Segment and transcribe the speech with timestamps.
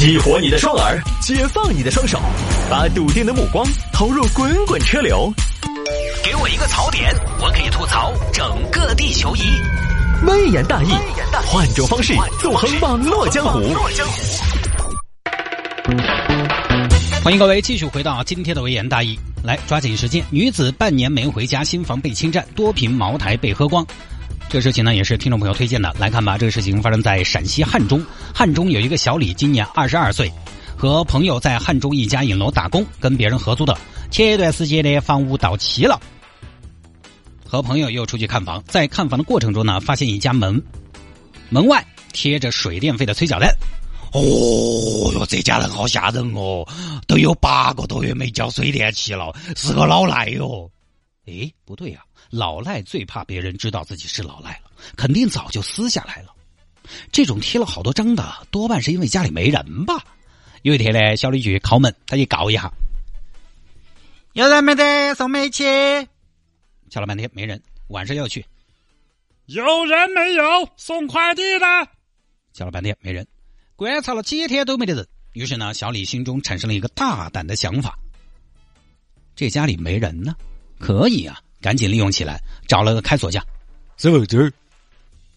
[0.00, 2.18] 激活你的双耳，解放你的双手，
[2.70, 5.30] 把笃定的目光投入滚滚车流。
[6.24, 9.42] 给我一个槽点，我可以吐槽整个地球仪。
[10.26, 10.94] 微言大义，
[11.44, 13.60] 换种方式纵横网络江湖。
[17.22, 20.24] 欢迎各位继续回到今天的微言大义，来抓紧时间。
[20.30, 23.86] 女子半年没回家，新房被侵占，多瓶茅台被喝光。
[24.50, 25.94] 这个事情呢，也是听众朋友推荐的。
[25.96, 28.04] 来看吧，这个事情发生在陕西汉中。
[28.34, 30.28] 汉中有一个小李，今年二十二岁，
[30.76, 33.78] 和朋友在汉中一家影楼打工，跟别人合租的。
[34.10, 36.00] 前一段时间呢房屋到期了，
[37.46, 40.60] 和朋友又出去看房，在看房的过程中呢，发现一家门
[41.48, 43.48] 门外贴着水电费的催缴单。
[44.12, 44.20] 哦
[45.14, 46.66] 哟，这家人好吓人哦，
[47.06, 50.68] 都有八个多月没交水电气了，是个老赖哟。
[51.26, 52.04] 哎，不对呀。
[52.30, 56.34] 老赖最怕别人知道自己是老赖了，肯定早就撕下来了。
[57.12, 60.04] 这种贴了好多张的，多半是因为家里没人吧。
[60.62, 62.70] 有一天呢，小李去敲门，他去告一下，
[64.32, 65.64] 有人没得送煤气？
[66.88, 68.44] 敲了半天没人，晚上要去，
[69.46, 71.66] 有人没有送快递的？
[72.52, 73.26] 敲了半天没人，
[73.76, 75.06] 观察了几天都没得人。
[75.32, 77.96] 于是呢，小李心中产生了一个大胆的想法：
[79.36, 80.34] 这家里没人呢，
[80.80, 81.40] 可以啊。
[81.60, 83.46] 赶紧利用起来，找了个开锁匠。
[83.98, 84.50] 师傅，这儿，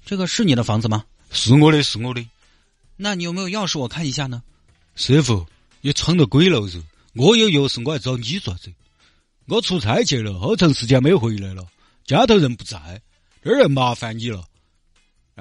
[0.06, 1.04] 这个是你的房子吗？
[1.32, 2.26] 是我的，是我的。
[2.96, 3.78] 那你有没有钥匙？
[3.78, 4.42] 我看一下呢。
[4.96, 5.46] 师傅，
[5.82, 6.82] 你闯到鬼了是？
[7.16, 8.74] 我有钥匙，我还找你做啥子？
[9.48, 11.68] 我出差去了，好长时间没回来了，
[12.06, 13.02] 家头人不在，
[13.44, 14.46] 这儿麻烦你了。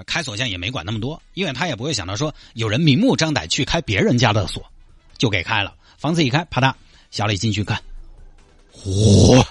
[0.04, 4.68] 开锁匠也没管那么多，因为他也不会想到说有人明目张胆去开别人家的锁，
[5.16, 5.76] 就给开了。
[5.96, 6.74] 房子一开，啪嗒，
[7.12, 7.80] 小李进去看，
[8.74, 9.46] 嚯！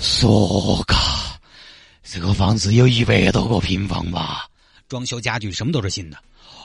[0.00, 0.96] 说嘎，
[2.02, 4.48] 这个房子有一百多个平方吧？
[4.88, 6.16] 装修家具什么都是新的。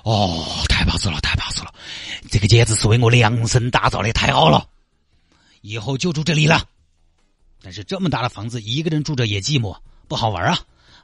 [0.03, 1.73] 哦，太巴适了，太巴适了！
[2.31, 4.65] 这个简直是为我量身打造的，太好了！
[5.61, 6.63] 以后就住这里了。
[7.61, 10.57] 但是这么大的房子，一个人住着也寂寞，不好玩啊！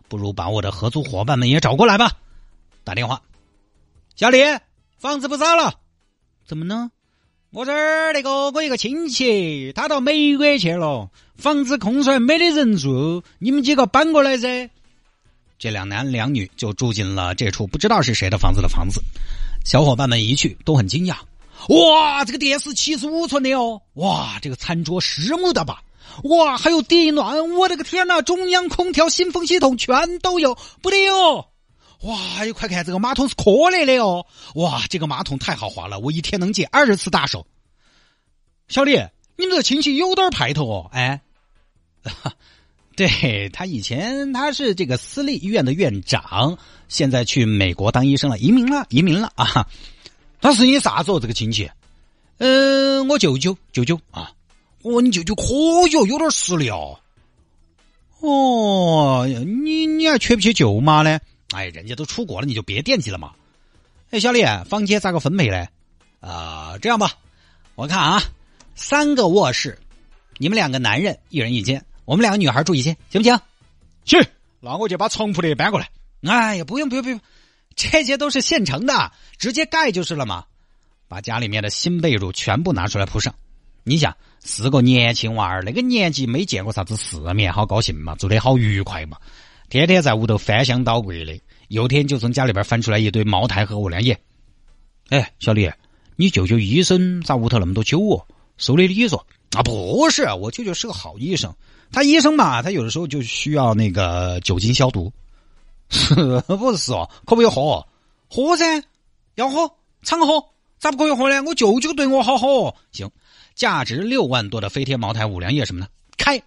[0.08, 2.12] 不如把我的合租伙伴们也找过来吧。
[2.86, 3.22] 打电话，
[4.16, 4.40] 小李，
[4.98, 5.74] 房子不找了，
[6.46, 6.92] 怎么呢？
[7.54, 14.70] 我这儿那个我一个亲戚，他到美国去了，房子空出来没得人住，你们几个搬过来噻。
[15.60, 19.02] 这两男两女就住进了这处不知道是谁的房子的房子。
[19.66, 21.16] 小伙伴们一去都很惊讶，
[21.68, 25.84] 哇，这个电视七十五寸的哦，哇，这个餐桌实木的吧，
[26.24, 31.48] 哇，还有地暖，我的个天呐，中央空调、新风系统全都有，不得哟。
[32.02, 32.44] 哇！
[32.44, 34.26] 你快看，这个马桶是科勒的哦！
[34.56, 37.46] 哇，这个马桶太豪华了，我一天能解二十次大手。
[38.68, 38.94] 小李，
[39.38, 40.90] 你们这亲戚有点派头哦！
[40.92, 41.22] 哎，
[42.96, 46.58] 对他以前他是这个私立医院的院长，
[46.88, 49.68] 现在去美国当医生了，移民了，移民了啊！
[50.42, 51.20] 他是你啥子哦？
[51.20, 51.70] 这个亲戚？
[52.40, 54.32] 嗯，我舅舅，舅舅啊！
[54.82, 55.44] 哦，你舅舅可
[55.88, 57.00] 以，有点实力哦。
[58.22, 61.20] 哦，你你还缺不缺舅妈呢？
[61.52, 63.34] 哎，人家都出国了，你就别惦记了嘛。
[64.10, 65.70] 哎，小李，房间咋个分配嘞？
[66.20, 67.14] 啊，这样吧，
[67.76, 68.24] 我看啊，
[68.76, 69.80] 三个卧室，
[70.38, 73.40] 你们两个男人一人一间，我们两个女孩住一间，行不行？
[74.06, 74.22] 行，
[74.60, 75.90] 那我就把床铺的搬过来。
[76.24, 77.20] 哎呀，不用不用不用，
[77.76, 80.46] 这些都是现成的，直接盖就是了嘛。
[81.08, 83.36] 把家里面的新被褥全部拿出来铺上。
[83.84, 89.18] 你想，四个年轻娃儿，那个年纪没见过啥子世面，好高兴嘛，住得好愉快嘛。
[89.72, 91.40] 天天在屋头翻箱倒柜的，
[91.70, 94.20] 有天就从家里边翻出来一堆茅台和五粮液。
[95.08, 95.72] 哎，小李，
[96.18, 98.28] 你舅舅医生咋屋头那么多酒哦？
[98.58, 99.18] 收的礼嗦
[99.54, 99.64] 啊？
[99.64, 101.56] 不是，我舅舅是个好医生，
[101.90, 105.10] 他医生嘛，他有的时候就需要那个酒精消毒。
[105.90, 106.16] 是
[106.60, 107.10] 不是哦？
[107.26, 107.88] 可不可以喝？
[108.28, 108.84] 喝噻，
[109.36, 109.72] 要喝，
[110.04, 110.44] 常喝，
[110.80, 111.42] 咋不可以喝呢？
[111.44, 112.76] 我舅舅对我好好。
[112.92, 113.10] 行，
[113.56, 116.44] 价值六万多的飞天茅台、五粮液什么的，开。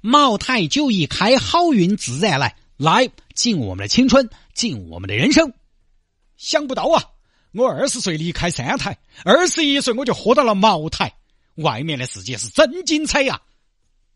[0.00, 2.56] 茅台酒一开，好运自然来。
[2.76, 5.52] 来，敬我们的青春，敬我们的人生。
[6.36, 7.02] 想不到啊，
[7.52, 11.12] 我二十岁离开三台，二十一岁我就喝到了茅台。
[11.56, 13.42] 外面的世界是真精彩呀！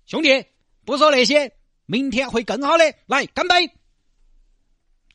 [0.06, 0.44] 兄弟，
[0.84, 1.52] 不说那些，
[1.86, 2.94] 明天会更好的。
[3.06, 3.68] 来，干杯！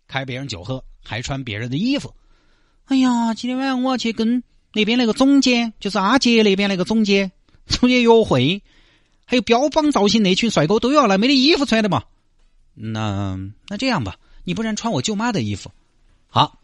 [0.08, 2.14] 开别人酒喝，还穿别人的衣服。
[2.86, 4.44] 哎呀，今天晚上我要去跟
[4.74, 7.32] 那边那个总监，就是阿杰那边那个总监，
[7.68, 8.62] 出去约会。
[9.30, 12.06] 还有标榜造型那群帅哥都要来，没得衣服穿的嘛？
[12.74, 13.38] 那
[13.68, 14.16] 那这样吧，
[14.46, 15.70] 你不然穿我舅妈的衣服，
[16.30, 16.60] 好，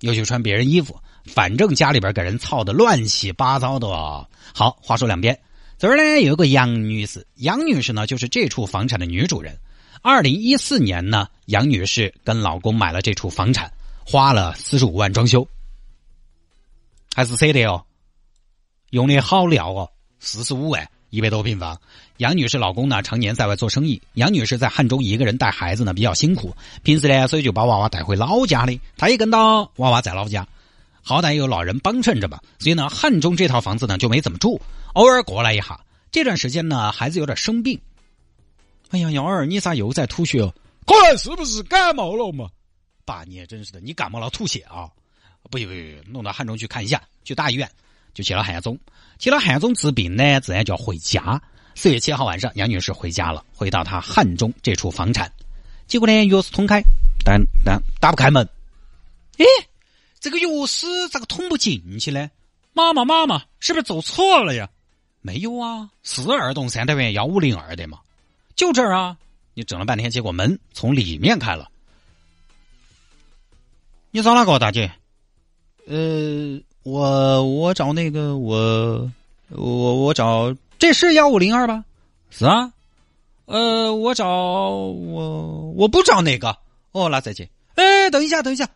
[0.00, 3.86] 又去穿别人衣服，反正家里边给人操的乱七八糟的。
[3.86, 5.40] 哦好，话说两边，
[5.78, 9.56] 这儿呢有个杨女士，杨女士呢就是这处房产的女主人。
[10.02, 13.72] 二零一四年呢，杨女士跟老公买了这处房产，
[14.04, 15.46] 花了四十五万装修，
[17.14, 17.84] 还是舍得哦，
[18.90, 21.78] 用的好料哦，四十五万一百多平方。
[22.16, 30.48] 杨女士老公呢，常年在外做生意，杨女士在汉中一个人带孩子呢，比较辛苦，平时呢，所以就把娃娃带回老家的，她也跟到娃娃在老家，
[31.02, 34.58] 好歹有老人帮衬着吧，所以呢，汉中这套房子呢就没怎么住，
[34.94, 35.78] 偶尔过来一下。
[36.10, 37.78] 这段时间呢，孩子有点生病。
[38.88, 40.50] 哎呀，幺儿，你咋又在吐血？
[40.86, 42.48] 可能是不是感冒了嘛？
[43.04, 44.88] 爸，你也真是的，你感冒了吐血啊？
[45.50, 47.70] 不不不，弄到汉中去看一下，去大医院，
[48.14, 48.78] 就去了汉中。
[49.18, 51.40] 去了汉中治病呢，自然就要回家。
[51.74, 55.32] 四月七号晚上，杨女士回家了，回到她汉中这处房产。
[55.86, 56.82] 结果呢，钥匙通开，
[57.24, 58.48] 但但打不开门。
[59.38, 59.44] 哎，
[60.20, 62.30] 这个钥匙咋个捅不进去呢？
[62.72, 64.68] 妈妈妈妈，是不是走错了呀？
[65.20, 68.00] 没有啊，四二栋三单元幺五零二的嘛，
[68.56, 69.16] 就这儿啊！
[69.54, 71.70] 你整了半天，结果门从里面开了。
[74.10, 74.90] 你找哪个大姐？
[75.86, 79.10] 呃，我我找那个我
[79.48, 81.84] 我我找，这是幺五零二吧？
[82.30, 82.72] 是啊。
[83.44, 84.26] 呃，我找
[84.70, 86.56] 我我不找那个。
[86.92, 87.48] 哦，那再见。
[87.74, 88.68] 哎，等一下，等一下，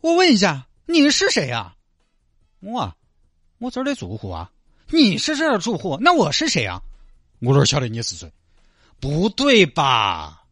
[0.00, 1.74] 我问一下，你是谁呀？
[2.60, 2.94] 我，
[3.58, 4.50] 我这儿的住户啊。
[4.90, 6.80] 你是这儿住户，那我是谁啊？
[7.40, 8.30] 我哪晓得你是谁？
[9.00, 10.42] 不对吧，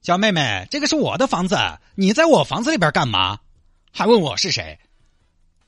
[0.00, 1.56] 小妹妹，这个是我的房子，
[1.94, 3.38] 你在我房子里边干嘛？
[3.92, 4.78] 还问我是谁？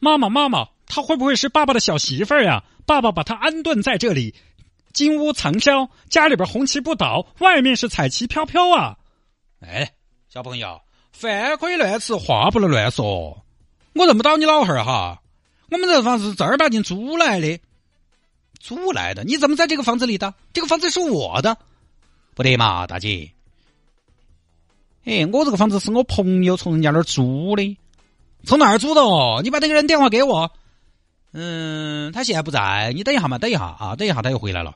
[0.07, 2.63] 妈妈，妈妈，她会不会是爸爸的小媳妇儿呀？
[2.87, 4.37] 爸爸把她安顿在这里，
[4.93, 8.97] 金屋藏娇，家里边红旗不倒，外面是彩旗飘飘啊！
[9.61, 9.93] 哎，
[10.29, 10.81] 小朋友，
[11.11, 13.45] 饭可以乱吃，话不能乱说。
[13.95, 15.23] 我认不到你老汉儿哈，
[15.71, 17.59] 我们这房子正儿八经租来的。
[18.61, 19.25] 租来的？
[19.25, 20.35] 你怎么在这个房子里的？
[20.53, 21.59] 这个房子是我的，
[22.35, 23.33] 不得嘛，大姐。
[25.05, 27.77] 哎，我这个房子是我朋友从人家那儿租的，
[28.47, 29.41] 从哪儿租的哦？
[29.43, 30.51] 你把那个人电话给我。
[31.33, 34.75] 嗯，他现在不在，你等一下嘛，等一下啊，等一下他又回来了。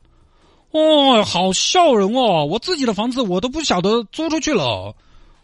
[0.72, 2.44] 哦，好笑人哦！
[2.44, 4.94] 我自己的房子我都不晓得租出去了。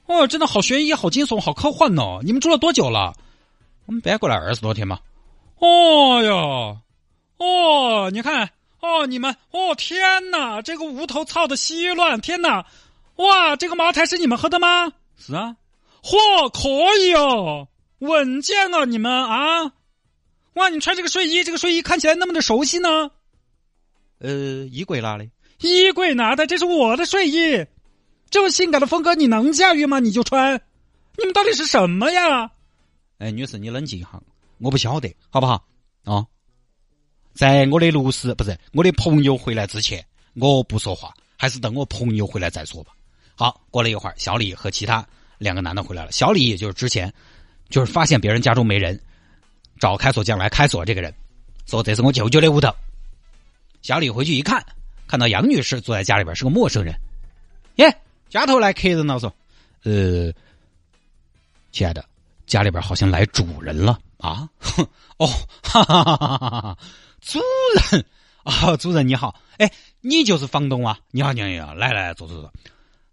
[0.07, 2.21] 哦，真的好悬疑，好惊悚，好科幻哦！
[2.23, 3.15] 你们住了多久了？
[3.87, 4.99] 我们搬过来二十多天嘛。
[5.59, 6.79] 哦哟。
[7.39, 8.51] 哦，你看，
[8.81, 12.67] 哦，你们，哦，天哪，这个屋头操的稀乱，天哪，
[13.17, 14.93] 哇，这个茅台是你们喝的吗？
[15.17, 15.57] 是啊，
[16.03, 16.69] 嚯，可
[17.01, 19.73] 以哦，稳健啊，你们啊，
[20.55, 23.11] 哇，你穿这个睡衣，这个睡衣看起来那么的熟悉呢。
[24.19, 25.31] 呃，衣柜哪里？
[25.61, 27.67] 衣柜拿的，这是我的睡衣，
[28.31, 29.99] 这么性感的风格你能驾驭吗？
[29.99, 30.61] 你就穿，
[31.17, 32.51] 你们到底是什么呀？
[33.19, 34.21] 哎，女士，你冷静一下，
[34.59, 35.65] 我不晓得，好不好？
[36.05, 36.27] 啊。
[37.33, 40.03] 在我的律师不是我的朋友回来之前，
[40.35, 42.93] 我不说话，还是等我朋友回来再说吧。
[43.35, 45.07] 好，过了一会儿，小李和其他
[45.37, 46.13] 两个男的回来了。
[46.13, 47.13] 小李也就是之前
[47.69, 49.01] 就是发现别人家中没人，
[49.79, 51.13] 找开锁匠来开锁这个人，
[51.67, 52.75] 说这是我舅舅的屋头。
[53.83, 54.65] 小李回去一看，
[55.07, 56.95] 看到杨女士坐在家里边是个陌生人，
[57.77, 57.97] 耶，
[58.29, 59.33] 家头来客人了，说，
[59.85, 60.33] 呃，
[61.71, 62.05] 亲爱的，
[62.47, 64.49] 家里边好像来主人了啊，
[65.19, 65.27] 哦，
[65.63, 66.79] 哈哈哈哈哈哈。
[67.21, 67.41] 主
[67.91, 68.05] 人
[68.45, 69.71] 啊，主人你好，哎，
[70.01, 70.99] 你就是房东啊？
[71.11, 72.53] 你好，你好，来来坐坐坐。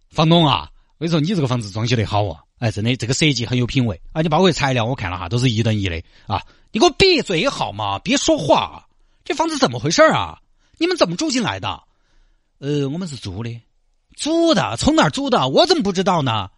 [0.09, 4.21] 房东啊，我跟你说，你这个房子装修的好啊，哎，真的，这个设计很有品味啊。
[4.21, 6.41] 你包括材料，我看了哈，都是一等一的啊。
[6.71, 7.99] 你给我闭嘴好吗？
[7.99, 8.87] 别说话。
[9.25, 10.39] 这房子怎么回事啊？
[10.77, 11.83] 你们怎么住进来的？
[12.59, 13.59] 呃，我们是租的，
[14.15, 15.49] 租的，从哪儿租的？
[15.49, 16.51] 我怎么不知道呢？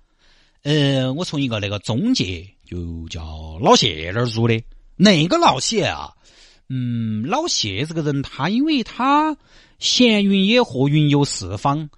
[0.62, 4.64] 呃，我从一个那个中介，就叫老谢那儿租的。
[4.98, 6.14] 哪个老谢啊？
[6.70, 9.36] 嗯，老谢这个人，他因为他
[9.80, 11.90] 闲云野鹤，云游四方，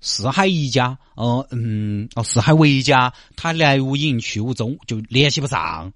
[0.00, 5.92] 四海一家，哦，嗯，哦，四海为家，他来无影去无踪，就联系不上，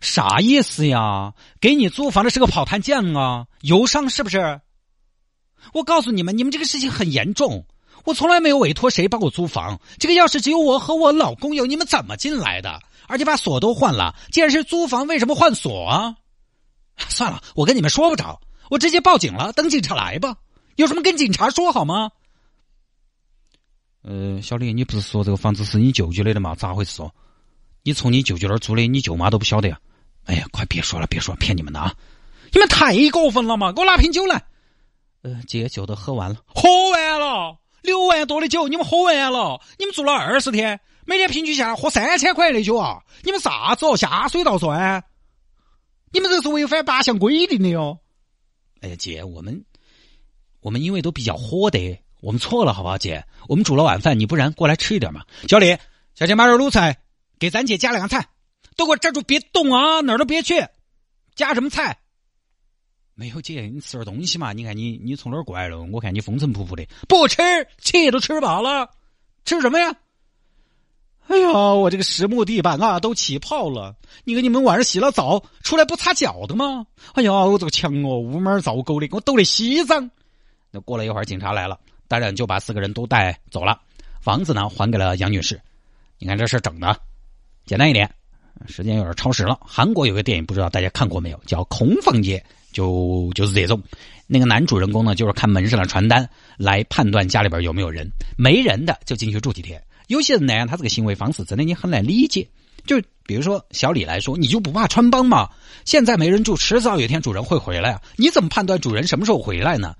[0.00, 1.34] 啥意思呀？
[1.60, 4.60] 给你租房的是个跑摊匠啊，游商是不是？
[5.72, 7.66] 我告诉你们，你们这个事情很严重，
[8.04, 12.80] 我从来没有委托谁帮我租房，这个钥匙只有我和我老公有，你们怎么进来的？
[13.08, 16.14] 而且把锁都换了，既然是租房，为什么换锁啊？
[17.08, 20.36] 算了，我跟你们说不着，我直接报警了，等警察来吧。
[20.76, 22.12] 有什么跟警察说好吗？
[24.08, 26.54] 呃，小李，你不是说这个房子是你舅舅的吗？
[26.54, 27.02] 咋回事？
[27.02, 27.12] 哦？
[27.82, 29.78] 你从你舅舅那儿租的，你舅妈都不晓得呀？
[30.24, 31.94] 哎呀，快别说了，别说骗你们的啊！
[32.50, 33.70] 你们太过分了嘛！
[33.70, 34.42] 给我拿瓶酒来。
[35.20, 39.60] 呃，姐酒都喝完了，喝完了，六万多的酒，你们喝完了？
[39.78, 43.02] 你们住了二十天，每天平均下来喝三千块的酒啊！
[43.24, 43.94] 你们啥子哦？
[43.94, 45.04] 下水道算？
[46.12, 47.98] 你们这是违反八项规定的哟！
[48.80, 49.62] 哎呀，姐，我们
[50.60, 53.24] 我们因为都比较火的，我们错了，好不好，姐？
[53.48, 55.24] 我们煮了晚饭，你不然过来吃一点嘛？
[55.48, 55.76] 小李，
[56.14, 56.98] 小姐买点卤菜，
[57.38, 58.28] 给咱姐加两个菜，
[58.76, 60.66] 都给我站住，别动啊，哪儿都别去。
[61.34, 61.98] 加什么菜？
[63.14, 64.52] 没有姐，你吃点东西嘛？
[64.52, 65.80] 你看你你从哪儿过来了？
[65.92, 67.42] 我看你风尘仆仆的，不吃，
[67.78, 68.90] 气都吃饱了，
[69.44, 69.94] 吃什么呀？
[71.28, 73.94] 哎呀，我这个实木地板啊，都起泡了。
[74.24, 76.86] 你跟你们晚上洗了澡出来不擦脚的吗？
[77.14, 80.10] 哎呀，我这个墙哦，屋门造狗的，给我抖得稀脏。
[80.70, 81.78] 那过了一会儿，警察来了，
[82.08, 83.78] 当然就把四个人都带走了。
[84.20, 85.60] 房子呢，还给了杨女士。
[86.18, 86.98] 你看这事整的，
[87.64, 88.10] 简单一点，
[88.66, 89.56] 时间有点超时了。
[89.62, 92.38] 韩国有个电影，不知道大家看过没有，叫《空房间》，
[92.72, 93.80] 就就是这种。
[94.26, 99.82] 那个男主人公呢，就是看门上的传单来判断家里边有没有人，没人的就进去住几天。
[100.08, 102.48] 有些人呢，他这个行为方式真的你很难理解。
[102.86, 105.50] 就比如说小李来说，你就不怕穿帮吗？
[105.84, 108.02] 现在没人住，迟早有一天主人会回来啊！
[108.16, 109.94] 你怎么判断主人什么时候回来呢？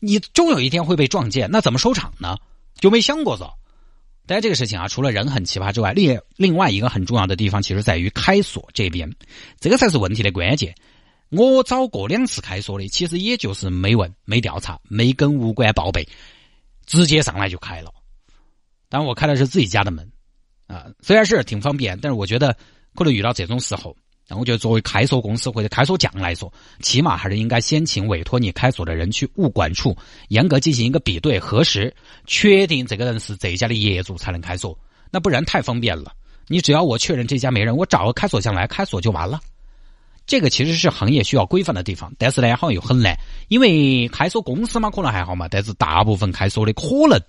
[0.00, 2.36] 你终有一天会被撞见，那怎么收场呢？
[2.74, 3.52] 就没想过走。
[4.26, 9.14] 但这个事情啊，除了人很奇葩之外，另另外一个很重要的地方，其实在于开锁这边，
[9.60, 10.74] 这个才是问题的关键。
[11.30, 16.08] 我找过两次开锁的，其实也就是没问、没调查、没跟物管报备，
[16.86, 17.92] 直接上来就开了。
[18.88, 20.10] 当然，我开的是自己家的门，
[20.66, 22.56] 啊，虽然是挺方便，但是我觉得
[22.94, 23.96] 可能遇到这种时候，
[24.28, 29.96] 那我觉得作为开锁公司或者开锁匠来说，起码还是应该先请委托你开锁的人去物管处
[30.28, 31.94] 严格进行一个比对核实，
[32.26, 34.76] 确定这个人是这家的业主才能开锁。
[35.10, 36.12] 那不然太方便了，
[36.48, 39.40] 你只要我确认这家没人，我找个开锁匠来开锁就完了。
[40.26, 43.16] 这个其实是行业需要规范的地方，但是呢，好像又很难，
[43.46, 47.20] 因为开锁公司嘛可能还好嘛，但是大部分开锁的可能。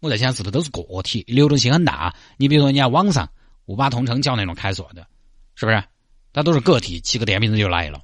[0.00, 2.12] 我在想，是不是都是个体，流动性很大？
[2.38, 3.28] 你比如说，人家网上
[3.66, 5.06] 五八同城叫那种开锁的，
[5.54, 5.80] 是不是？
[6.32, 8.00] 它都是个体，骑个电瓶车就来了，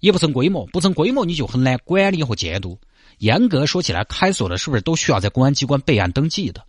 [0.00, 2.78] 也不成规模，不成规模你就很难管理和监督。
[3.18, 6.62] 严格说起来，开锁的是不是都需要在公安机关备案登记的？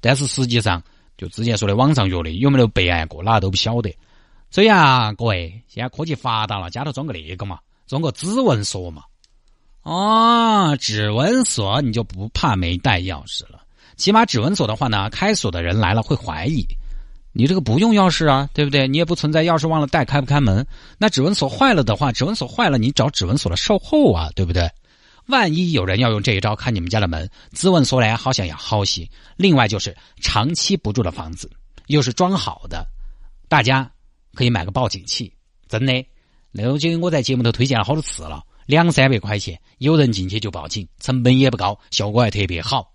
[0.00, 0.82] 但是实际上，
[1.16, 3.96] 就之前说的网上约的，有没有备案过，哪都不晓得。
[4.50, 9.02] 所以啊，各位，现在科技发达了，家头装个那个嘛，装个指纹锁嘛。
[9.82, 13.62] 哦，指纹锁你就不怕没带钥匙了。
[13.96, 16.66] 起码指纹锁的话呢，开锁的人来了会怀疑，
[17.36, 18.86] 你这个不用钥匙啊，对不对？
[18.86, 20.64] 你也不存在钥匙忘了带开不开门。
[20.98, 24.70] 那指纹锁坏了的话，指纹锁坏了，你找指纹锁的售后啊，对不对？
[25.26, 29.08] 万一有人要用这一招开你们家的门，指纹锁来好像也好些。
[29.36, 31.50] 另外就是长期不住的房子，
[31.88, 32.86] 又是装好的，
[33.48, 33.90] 大家
[34.34, 35.32] 可以买个报警器，
[35.68, 35.92] 真的。
[36.52, 42.93] 那东西我在节目头推荐了好多次了，两三百块钱，有人进去就报警，成本也不高，效果还特别好。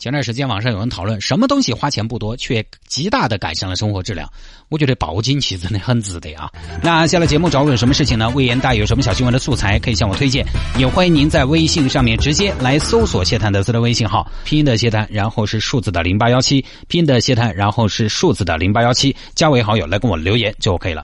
[0.00, 4.26] 前段时间网上有人讨论，什么东西花钱不多，却极大的改善了生活质量？
[4.70, 6.50] 我觉得报警器真的很值得啊！
[6.82, 8.30] 那下了节目找我有什么事情呢？
[8.30, 10.42] 魏延大有什么小新闻的素材可以向我推荐？
[10.78, 21.02] 也欢迎您在微信上面直接来搜索谢探德斯的微信号，拼音的谢探，然后是数字的零八幺七，拼音的谢探，然后是数字的零八幺七，加为好友来跟我留言就可以了。